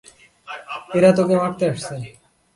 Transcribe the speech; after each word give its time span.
এরা 0.97 1.09
তোকে 1.17 1.35
মারতে 1.41 1.63
আসছে। 1.71 1.95